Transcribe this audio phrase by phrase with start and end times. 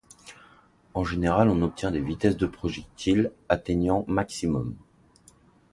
[0.95, 4.75] En général on obtient des vitesses de projectiles atteignant maximum.